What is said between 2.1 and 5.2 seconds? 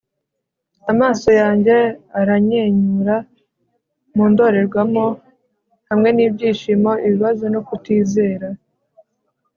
aranyenyura mu ndorerwamo,